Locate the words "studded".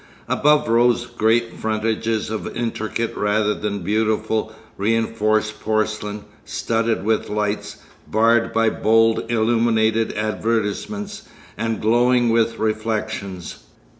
6.43-7.05